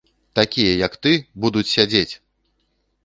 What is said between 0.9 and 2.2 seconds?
ты, будуць сядзець!